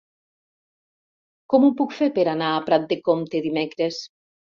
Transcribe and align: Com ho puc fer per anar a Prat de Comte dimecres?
Com 1.53 1.67
ho 1.67 1.69
puc 1.81 1.93
fer 1.97 2.07
per 2.15 2.23
anar 2.31 2.47
a 2.53 2.63
Prat 2.71 2.87
de 2.95 2.99
Comte 3.11 3.43
dimecres? 3.47 4.01